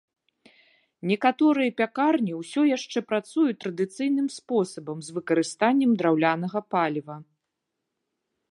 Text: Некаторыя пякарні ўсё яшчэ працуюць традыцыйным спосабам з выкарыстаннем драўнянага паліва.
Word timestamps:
Некаторыя 1.09 1.73
пякарні 1.81 2.33
ўсё 2.39 2.61
яшчэ 2.77 3.03
працуюць 3.11 3.59
традыцыйным 3.65 4.27
спосабам 4.37 4.97
з 5.09 5.17
выкарыстаннем 5.19 5.91
драўнянага 6.01 6.59
паліва. 6.77 7.15